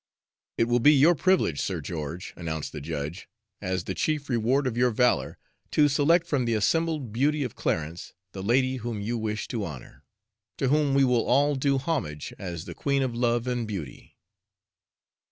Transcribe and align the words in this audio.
"It 0.57 0.63
will 0.63 0.79
be 0.79 0.93
your 0.95 1.13
privilege, 1.13 1.61
Sir 1.61 1.79
George," 1.79 2.33
announced 2.35 2.71
the 2.71 2.81
judge, 2.81 3.29
"as 3.61 3.83
the 3.83 3.93
chief 3.93 4.29
reward 4.29 4.65
of 4.65 4.75
your 4.75 4.89
valor, 4.89 5.37
to 5.69 5.87
select 5.87 6.25
from 6.25 6.45
the 6.45 6.55
assembled 6.55 7.13
beauty 7.13 7.43
of 7.43 7.53
Clarence 7.53 8.13
the 8.31 8.41
lady 8.41 8.77
whom 8.77 8.99
you 8.99 9.15
wish 9.15 9.47
to 9.49 9.63
honor, 9.63 10.03
to 10.57 10.69
whom 10.69 10.95
we 10.95 11.03
will 11.03 11.27
all 11.27 11.53
do 11.53 11.77
homage 11.77 12.33
as 12.39 12.65
the 12.65 12.73
Queen 12.73 13.03
of 13.03 13.13
Love 13.13 13.45
and 13.45 13.67
Beauty." 13.67 14.17